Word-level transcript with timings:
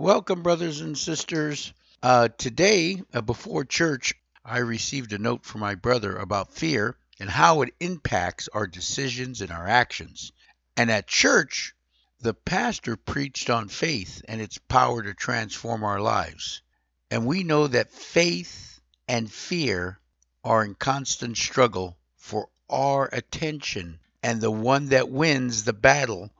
Welcome, 0.00 0.44
brothers 0.44 0.80
and 0.80 0.96
sisters. 0.96 1.72
Uh, 2.04 2.28
today, 2.28 3.02
uh, 3.12 3.20
before 3.20 3.64
church, 3.64 4.14
I 4.44 4.58
received 4.58 5.12
a 5.12 5.18
note 5.18 5.44
from 5.44 5.60
my 5.60 5.74
brother 5.74 6.16
about 6.18 6.52
fear 6.52 6.96
and 7.18 7.28
how 7.28 7.62
it 7.62 7.74
impacts 7.80 8.46
our 8.54 8.68
decisions 8.68 9.40
and 9.40 9.50
our 9.50 9.66
actions. 9.66 10.30
And 10.76 10.88
at 10.88 11.08
church, 11.08 11.74
the 12.20 12.32
pastor 12.32 12.94
preached 12.94 13.50
on 13.50 13.66
faith 13.68 14.22
and 14.28 14.40
its 14.40 14.58
power 14.68 15.02
to 15.02 15.14
transform 15.14 15.82
our 15.82 16.00
lives. 16.00 16.62
And 17.10 17.26
we 17.26 17.42
know 17.42 17.66
that 17.66 17.90
faith 17.90 18.78
and 19.08 19.28
fear 19.30 19.98
are 20.44 20.64
in 20.64 20.76
constant 20.76 21.36
struggle 21.36 21.96
for 22.14 22.48
our 22.70 23.06
attention, 23.12 23.98
and 24.22 24.40
the 24.40 24.48
one 24.48 24.90
that 24.90 25.08
wins 25.10 25.64
the 25.64 25.72
battle 25.72 26.30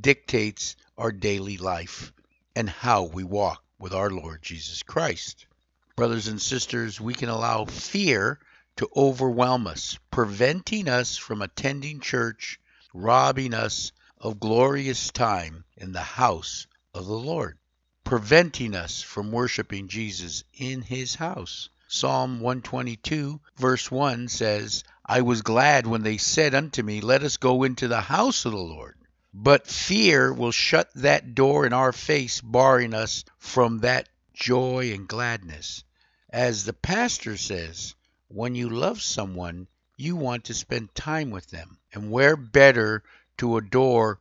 dictates 0.00 0.76
our 0.96 1.12
daily 1.12 1.58
life 1.58 2.10
and 2.54 2.68
how 2.68 3.02
we 3.04 3.24
walk 3.24 3.62
with 3.78 3.92
our 3.94 4.10
Lord 4.10 4.42
Jesus 4.42 4.82
Christ. 4.82 5.46
Brothers 5.96 6.28
and 6.28 6.40
sisters, 6.40 7.00
we 7.00 7.14
can 7.14 7.28
allow 7.30 7.64
fear 7.64 8.38
to 8.76 8.88
overwhelm 8.96 9.66
us, 9.66 9.98
preventing 10.10 10.88
us 10.88 11.16
from 11.16 11.40
attending 11.42 12.00
church, 12.00 12.58
robbing 12.94 13.54
us 13.54 13.92
of 14.18 14.38
glorious 14.40 15.10
time 15.12 15.64
in 15.78 15.92
the 15.92 16.00
house 16.00 16.66
of 16.94 17.06
the 17.06 17.12
Lord, 17.18 17.58
preventing 18.04 18.74
us 18.74 19.00
from 19.02 19.32
worshiping 19.32 19.88
Jesus 19.88 20.44
in 20.54 20.82
his 20.82 21.14
house. 21.14 21.68
Psalm 21.88 22.40
122, 22.40 23.40
verse 23.58 23.90
1 23.90 24.28
says, 24.28 24.84
I 25.04 25.20
was 25.22 25.42
glad 25.42 25.86
when 25.86 26.02
they 26.02 26.16
said 26.18 26.54
unto 26.54 26.82
me, 26.82 27.00
Let 27.02 27.22
us 27.22 27.36
go 27.38 27.62
into 27.64 27.88
the 27.88 28.00
house 28.00 28.44
of 28.44 28.52
the 28.52 28.58
Lord. 28.58 28.96
But 29.34 29.66
fear 29.66 30.32
will 30.32 30.52
shut 30.52 30.90
that 30.94 31.34
door 31.34 31.66
in 31.66 31.72
our 31.72 31.92
face, 31.92 32.40
barring 32.40 32.94
us 32.94 33.24
from 33.38 33.78
that 33.80 34.08
joy 34.32 34.92
and 34.92 35.08
gladness. 35.08 35.82
As 36.30 36.64
the 36.64 36.72
pastor 36.74 37.36
says, 37.36 37.96
when 38.28 38.54
you 38.54 38.68
love 38.68 39.02
someone, 39.02 39.66
you 39.96 40.14
want 40.14 40.44
to 40.44 40.54
spend 40.54 40.94
time 40.94 41.30
with 41.30 41.46
them. 41.48 41.78
And 41.92 42.12
where 42.12 42.36
better 42.36 43.02
to 43.38 43.56
adore 43.56 44.20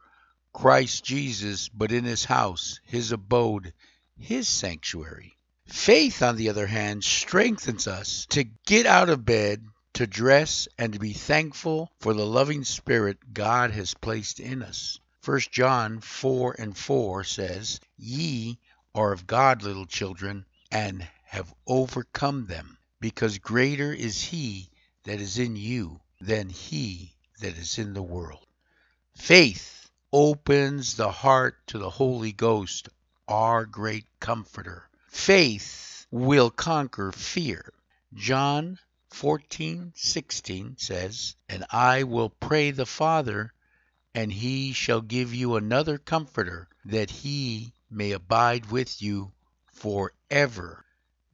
Christ 0.53 1.03
Jesus, 1.03 1.69
but 1.69 1.91
in 1.91 2.03
his 2.03 2.25
house, 2.25 2.79
his 2.85 3.11
abode, 3.11 3.73
his 4.17 4.47
sanctuary? 4.47 5.37
Faith, 5.67 6.23
on 6.23 6.35
the 6.35 6.49
other 6.49 6.65
hand, 6.67 7.03
strengthens 7.03 7.85
us 7.85 8.25
to 8.31 8.43
get 8.43 8.87
out 8.87 9.09
of 9.09 9.23
bed, 9.23 9.63
to 9.93 10.07
dress, 10.07 10.67
and 10.79 10.93
to 10.93 10.99
be 10.99 11.13
thankful 11.13 11.91
for 11.99 12.15
the 12.15 12.25
loving 12.25 12.63
spirit 12.63 13.33
God 13.35 13.69
has 13.71 13.93
placed 13.93 14.39
in 14.39 14.63
us. 14.63 14.97
1 15.23 15.37
John 15.51 15.99
4 15.99 16.55
and 16.57 16.75
4 16.75 17.23
says, 17.25 17.79
Ye 17.95 18.57
are 18.95 19.11
of 19.11 19.27
God, 19.27 19.61
little 19.61 19.85
children, 19.85 20.47
and 20.71 21.07
have 21.25 21.53
overcome 21.67 22.47
them, 22.47 22.79
because 22.99 23.37
greater 23.37 23.93
is 23.93 24.19
he 24.23 24.67
that 25.03 25.21
is 25.21 25.37
in 25.37 25.55
you 25.55 26.01
than 26.21 26.49
he 26.49 27.13
that 27.39 27.55
is 27.55 27.77
in 27.77 27.93
the 27.93 28.01
world. 28.01 28.43
Faith 29.15 29.91
opens 30.11 30.95
the 30.95 31.11
heart 31.11 31.55
to 31.67 31.77
the 31.77 31.91
Holy 31.91 32.31
Ghost, 32.31 32.89
our 33.27 33.67
great 33.67 34.07
comforter. 34.19 34.89
Faith 35.07 36.07
will 36.09 36.49
conquer 36.49 37.11
fear. 37.11 37.71
John 38.15 38.79
14:16 39.11 40.79
says, 40.81 41.35
"And 41.47 41.63
I 41.69 42.01
will 42.03 42.31
pray 42.31 42.71
the 42.71 42.87
Father, 42.87 43.53
and 44.13 44.31
he 44.33 44.73
shall 44.73 44.99
give 44.99 45.33
you 45.33 45.55
another 45.55 45.97
comforter, 45.97 46.67
that 46.83 47.09
he 47.09 47.71
may 47.89 48.11
abide 48.11 48.69
with 48.69 49.01
you 49.01 49.31
forever. 49.71 50.83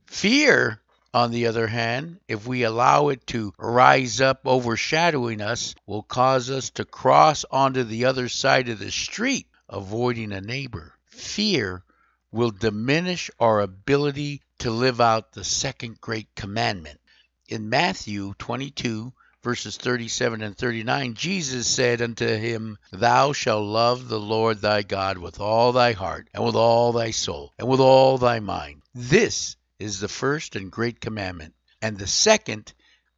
Fear, 0.06 0.80
on 1.12 1.32
the 1.32 1.48
other 1.48 1.66
hand, 1.66 2.20
if 2.28 2.46
we 2.46 2.62
allow 2.64 3.08
it 3.10 3.26
to 3.28 3.52
rise 3.58 4.22
up 4.22 4.42
overshadowing 4.46 5.42
us, 5.42 5.74
will 5.88 6.04
cause 6.04 6.52
us 6.52 6.70
to 6.72 6.86
cross 6.86 7.46
onto 7.50 7.84
the 7.84 8.06
other 8.06 8.30
side 8.30 8.70
of 8.70 8.78
the 8.78 8.92
street, 8.92 9.48
avoiding 9.68 10.32
a 10.32 10.40
neighbor. 10.42 10.94
Fear 11.08 11.84
will 12.32 12.52
diminish 12.52 13.32
our 13.40 13.62
ability 13.62 14.44
to 14.60 14.70
live 14.70 15.02
out 15.02 15.32
the 15.32 15.44
second 15.44 16.00
great 16.00 16.36
commandment. 16.36 17.02
In 17.48 17.70
Matthew 17.70 18.36
22, 18.38 19.14
verses 19.48 19.78
37 19.78 20.42
and 20.42 20.58
39, 20.58 21.14
Jesus 21.14 21.68
said 21.70 22.02
unto 22.02 22.26
him, 22.28 22.78
Thou 22.92 23.32
shalt 23.32 23.64
love 23.64 24.10
the 24.10 24.20
Lord 24.20 24.60
thy 24.60 24.82
God 24.84 25.18
with 25.18 25.40
all 25.40 25.72
thy 25.72 25.94
heart, 25.94 26.28
and 26.34 26.44
with 26.44 26.56
all 26.56 26.92
thy 26.92 27.12
soul, 27.12 27.54
and 27.58 27.66
with 27.70 27.80
all 27.80 28.18
thy 28.18 28.42
mind. 28.42 28.82
This 28.94 29.56
is 29.80 30.02
the 30.02 30.10
first 30.10 30.58
and 30.58 30.70
great 30.70 31.00
commandment. 31.00 31.54
And 31.82 31.98
the 31.98 32.08
second 32.08 32.74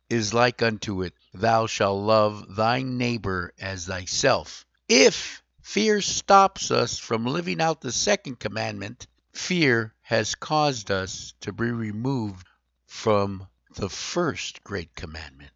is 0.07 0.31
like 0.31 0.61
unto 0.61 1.01
it, 1.01 1.13
Thou 1.33 1.65
shalt 1.65 1.99
love 1.99 2.55
thy 2.55 2.83
neighbor 2.83 3.51
as 3.59 3.87
thyself. 3.87 4.67
If 4.87 5.41
fear 5.63 5.99
stops 5.99 6.69
us 6.69 6.99
from 6.99 7.25
living 7.25 7.59
out 7.59 7.81
the 7.81 7.91
second 7.91 8.37
commandment, 8.39 9.07
fear 9.33 9.95
has 10.01 10.35
caused 10.35 10.91
us 10.91 11.33
to 11.41 11.51
be 11.51 11.71
removed 11.71 12.45
from 12.85 13.47
the 13.77 13.89
first 13.89 14.63
great 14.63 14.93
commandment. 14.93 15.49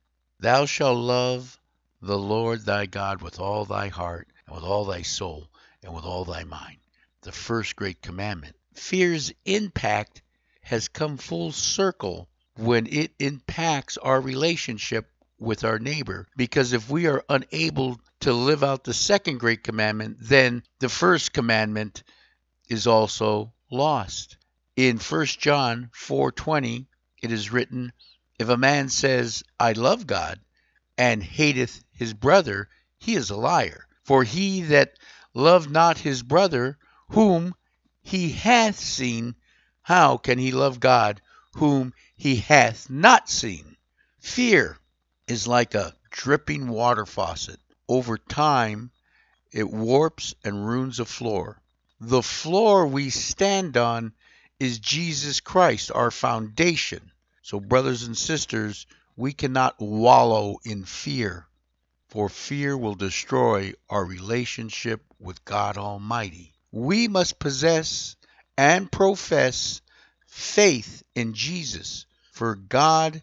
Thou 0.43 0.65
shalt 0.65 0.97
love 0.97 1.57
the 2.01 2.17
Lord 2.17 2.65
thy 2.65 2.85
God 2.85 3.21
with 3.21 3.39
all 3.39 3.63
thy 3.63 3.87
heart, 3.87 4.27
and 4.45 4.53
with 4.53 4.65
all 4.65 4.83
thy 4.83 5.01
soul, 5.01 5.49
and 5.81 5.93
with 5.95 6.03
all 6.03 6.25
thy 6.25 6.43
mind. 6.43 6.79
The 7.21 7.31
first 7.31 7.77
great 7.77 8.01
commandment. 8.01 8.57
Fear's 8.73 9.31
impact 9.45 10.21
has 10.59 10.89
come 10.89 11.15
full 11.15 11.53
circle 11.53 12.27
when 12.57 12.87
it 12.87 13.13
impacts 13.19 13.95
our 13.97 14.19
relationship 14.19 15.09
with 15.39 15.63
our 15.63 15.79
neighbor. 15.79 16.27
Because 16.35 16.73
if 16.73 16.89
we 16.89 17.07
are 17.07 17.23
unable 17.29 18.01
to 18.19 18.33
live 18.33 18.65
out 18.65 18.83
the 18.83 18.93
second 18.93 19.37
great 19.39 19.63
commandment, 19.63 20.17
then 20.19 20.63
the 20.79 20.89
first 20.89 21.31
commandment 21.31 22.03
is 22.67 22.85
also 22.85 23.53
lost. 23.71 24.35
In 24.75 24.97
1 24.99 25.25
John 25.25 25.89
4:20 25.95 26.87
it 27.21 27.31
is 27.31 27.49
written, 27.49 27.93
if 28.43 28.49
a 28.49 28.57
man 28.57 28.89
says, 28.89 29.41
I 29.57 29.71
love 29.71 30.05
God, 30.05 30.37
and 30.97 31.23
hateth 31.23 31.81
his 31.93 32.13
brother, 32.13 32.67
he 32.97 33.15
is 33.15 33.29
a 33.29 33.37
liar. 33.37 33.87
For 34.03 34.25
he 34.25 34.63
that 34.63 34.99
loved 35.33 35.71
not 35.71 35.97
his 35.99 36.21
brother, 36.23 36.77
whom 37.11 37.55
he 38.01 38.33
hath 38.33 38.77
seen, 38.77 39.35
how 39.81 40.17
can 40.17 40.39
he 40.39 40.51
love 40.51 40.81
God, 40.81 41.21
whom 41.53 41.93
he 42.17 42.35
hath 42.35 42.89
not 42.89 43.29
seen? 43.29 43.77
Fear 44.19 44.77
is 45.25 45.47
like 45.47 45.73
a 45.73 45.95
dripping 46.11 46.67
water 46.67 47.05
faucet. 47.05 47.61
Over 47.87 48.17
time, 48.17 48.91
it 49.53 49.69
warps 49.69 50.35
and 50.43 50.67
ruins 50.67 50.99
a 50.99 51.05
floor. 51.05 51.61
The 52.01 52.21
floor 52.21 52.87
we 52.87 53.09
stand 53.09 53.77
on 53.77 54.11
is 54.59 54.79
Jesus 54.79 55.39
Christ, 55.39 55.91
our 55.95 56.11
foundation. 56.11 57.09
So, 57.45 57.59
brothers 57.59 58.03
and 58.03 58.17
sisters, 58.17 58.85
we 59.17 59.33
cannot 59.33 59.77
wallow 59.77 60.59
in 60.63 60.85
fear, 60.85 61.45
for 62.07 62.29
fear 62.29 62.77
will 62.77 62.95
destroy 62.95 63.73
our 63.89 64.05
relationship 64.05 65.03
with 65.19 65.43
God 65.43 65.77
Almighty. 65.77 66.53
We 66.71 67.09
must 67.09 67.39
possess 67.39 68.15
and 68.57 68.89
profess 68.89 69.81
faith 70.25 71.03
in 71.15 71.33
Jesus, 71.33 72.05
for 72.31 72.55
God 72.55 73.21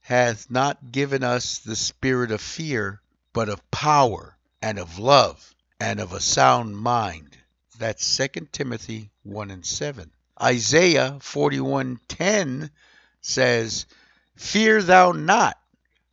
hath 0.00 0.48
not 0.48 0.92
given 0.92 1.24
us 1.24 1.58
the 1.58 1.74
spirit 1.74 2.30
of 2.30 2.40
fear, 2.40 3.00
but 3.32 3.48
of 3.48 3.68
power 3.72 4.38
and 4.62 4.78
of 4.78 5.00
love 5.00 5.56
and 5.80 5.98
of 5.98 6.12
a 6.12 6.20
sound 6.20 6.76
mind. 6.76 7.36
That's 7.78 8.16
2 8.16 8.46
Timothy 8.52 9.10
1 9.24 9.50
and 9.50 9.66
7. 9.66 10.12
Isaiah 10.40 11.16
41:10 11.18 12.70
says, 13.26 13.86
Fear 14.36 14.82
thou 14.84 15.10
not, 15.10 15.58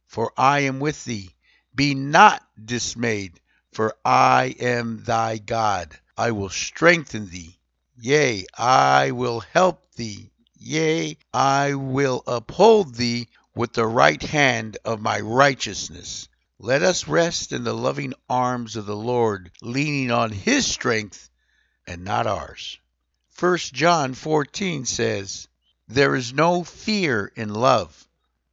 for 0.07 0.33
I 0.35 0.61
am 0.61 0.79
with 0.79 1.05
thee. 1.05 1.29
Be 1.75 1.93
not 1.93 2.41
dismayed, 2.59 3.39
for 3.71 3.95
I 4.03 4.55
am 4.59 5.03
thy 5.03 5.37
God. 5.37 5.95
I 6.17 6.31
will 6.31 6.49
strengthen 6.49 7.29
thee. 7.29 7.59
Yea, 7.99 8.47
I 8.57 9.11
will 9.11 9.41
help 9.41 9.91
thee. 9.93 10.31
Yea, 10.57 11.15
I 11.31 11.75
will 11.75 12.23
uphold 12.25 12.95
thee 12.95 13.27
with 13.53 13.73
the 13.73 13.85
right 13.85 14.21
hand 14.21 14.79
of 14.83 14.99
my 14.99 15.19
righteousness. 15.19 16.27
Let 16.57 16.81
us 16.81 17.07
rest 17.07 17.51
in 17.51 17.63
the 17.63 17.73
loving 17.75 18.15
arms 18.27 18.75
of 18.75 18.87
the 18.87 18.95
Lord, 18.95 19.51
leaning 19.61 20.09
on 20.09 20.31
his 20.31 20.65
strength 20.65 21.29
and 21.85 22.03
not 22.03 22.25
ours. 22.25 22.79
1 23.39 23.57
John 23.57 24.15
14 24.15 24.85
says, 24.85 25.47
there 25.89 26.15
is 26.15 26.31
no 26.31 26.63
fear 26.63 27.29
in 27.35 27.53
love, 27.53 28.07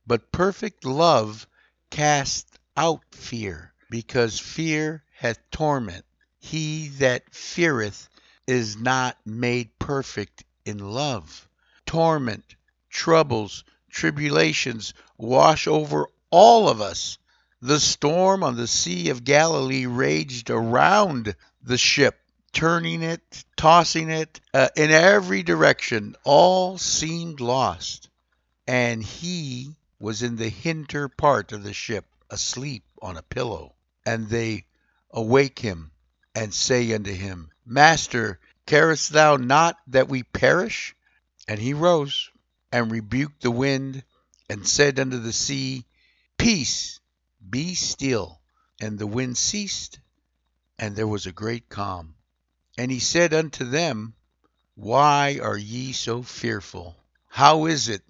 but 0.05 0.33
perfect 0.33 0.85
love 0.85 1.47
casts 1.89 2.51
out 2.77 3.03
fear, 3.13 3.73
because 3.89 4.41
fear 4.41 5.05
hath 5.15 5.39
torment. 5.53 6.05
He 6.41 6.89
that 6.99 7.33
feareth 7.33 8.09
is 8.49 8.75
not 8.77 9.17
made 9.25 9.79
perfect 9.79 10.43
in 10.65 10.79
love. 10.79 11.49
Torment, 11.87 12.57
troubles, 12.89 13.63
tribulations 13.91 14.93
wash 15.17 15.69
over 15.69 16.09
all 16.33 16.69
of 16.69 16.81
us. 16.81 17.17
The 17.63 17.79
storm 17.79 18.43
on 18.43 18.57
the 18.57 18.67
Sea 18.67 19.11
of 19.11 19.23
Galilee 19.23 19.87
raged 19.87 20.51
around 20.51 21.37
the 21.63 21.79
ship 21.79 22.20
turning 22.53 23.03
it, 23.03 23.45
tossing 23.57 24.11
it 24.11 24.41
uh, 24.55 24.69
in 24.77 24.91
every 24.91 25.43
direction, 25.43 26.17
all 26.25 26.79
seemed 26.79 27.41
lost. 27.41 28.09
And 28.67 29.03
he 29.03 29.77
was 30.01 30.23
in 30.23 30.37
the 30.37 30.49
hinder 30.49 31.09
part 31.09 31.53
of 31.53 31.63
the 31.63 31.73
ship, 31.73 32.07
asleep 32.29 32.85
on 33.03 33.17
a 33.17 33.23
pillow. 33.23 33.75
And 34.07 34.29
they 34.29 34.65
awake 35.11 35.59
him 35.59 35.91
and 36.35 36.53
say 36.55 36.93
unto 36.95 37.13
him, 37.13 37.51
Master, 37.67 38.39
carest 38.67 39.11
thou 39.13 39.37
not 39.37 39.77
that 39.89 40.09
we 40.09 40.23
perish? 40.23 40.95
And 41.49 41.59
he 41.59 41.75
rose 41.75 42.31
and 42.73 42.91
rebuked 42.91 43.43
the 43.43 43.51
wind 43.51 44.03
and 44.49 44.67
said 44.67 44.99
unto 45.01 45.19
the 45.19 45.33
sea, 45.33 45.85
Peace, 46.39 47.01
be 47.49 47.75
still. 47.75 48.41
And 48.83 48.99
the 48.99 49.07
wind 49.07 49.37
ceased, 49.37 49.99
and 50.79 50.97
there 50.97 51.07
was 51.09 51.27
a 51.27 51.33
great 51.33 51.69
calm. 51.69 52.15
And 52.79 52.91
he 52.91 53.01
said 53.01 53.35
unto 53.35 53.69
them, 53.69 54.15
Why 54.77 55.41
are 55.43 55.57
ye 55.59 55.93
so 55.93 56.23
fearful? 56.23 56.97
How 57.29 57.67
is 57.67 57.89
it 57.89 58.03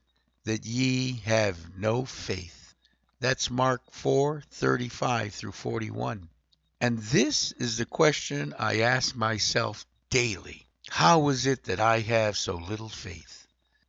that 0.44 0.66
ye 0.66 1.14
have 1.24 1.76
no 1.78 2.04
faith? 2.04 2.74
That's 3.20 3.50
Mark 3.50 3.80
4:35 3.92 5.32
through 5.32 5.52
41. 5.52 6.28
And 6.78 6.98
this 6.98 7.52
is 7.52 7.76
the 7.78 7.86
question 7.86 8.54
I 8.58 8.80
ask 8.80 9.16
myself 9.16 9.86
daily. 10.10 10.66
How 10.90 11.28
is 11.30 11.46
it 11.46 11.64
that 11.64 11.80
I 11.80 12.00
have 12.00 12.36
so 12.36 12.56
little 12.56 12.88
faith? 12.90 13.46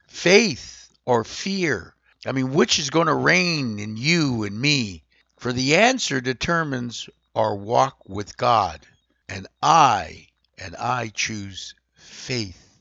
Faith 0.08 0.88
or 1.06 1.26
fear? 1.26 1.94
I 2.26 2.32
mean, 2.32 2.54
which 2.54 2.80
is 2.80 2.90
going 2.90 3.08
to 3.08 3.14
reign 3.14 3.78
in 3.80 3.98
you 3.98 4.44
and 4.44 4.60
me? 4.60 5.04
For 5.38 5.52
the 5.52 5.76
answer 5.78 6.22
determines 6.22 7.10
our 7.36 7.56
walk 7.56 8.08
with 8.08 8.38
God. 8.38 8.86
And 9.28 9.48
I 9.62 10.28
and 10.64 10.76
I 10.76 11.08
choose 11.08 11.74
faith. 11.96 12.78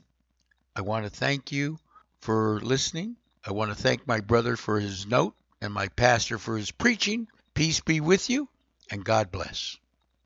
I 0.76 0.82
want 0.82 1.04
to 1.04 1.10
thank 1.10 1.50
you 1.50 1.78
for 2.20 2.60
listening. 2.60 3.16
I 3.44 3.52
want 3.52 3.70
to 3.70 3.74
thank 3.74 4.06
my 4.06 4.20
brother 4.20 4.56
for 4.56 4.78
his 4.78 5.06
note 5.06 5.34
and 5.62 5.72
my 5.72 5.88
pastor 5.88 6.36
for 6.38 6.58
his 6.58 6.70
preaching. 6.70 7.26
Peace 7.54 7.80
be 7.80 8.00
with 8.00 8.28
you, 8.28 8.50
and 8.90 9.02
God 9.02 9.32
bless. 9.32 9.78